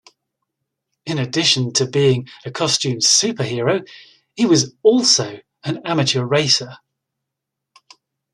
In 1.05 1.19
addition 1.19 1.73
to 1.73 1.85
being 1.85 2.27
a 2.43 2.49
costumed 2.49 3.03
superhero, 3.03 3.87
he 4.35 4.47
was 4.47 4.73
also 4.81 5.41
an 5.63 5.77
amateur 5.85 6.23
racer. 6.23 6.77